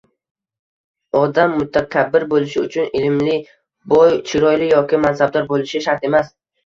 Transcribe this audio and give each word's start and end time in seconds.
Odam 1.19 1.51
mutakabbir 1.57 2.25
bo‘lishi 2.31 2.59
uchun 2.63 2.89
ilmli, 3.01 3.35
boy, 3.93 4.17
chiroyli 4.33 4.71
yoki 4.75 5.01
mansabdor 5.09 5.47
bo‘lishi 5.53 5.85
shart 5.89 6.09
emas. 6.11 6.35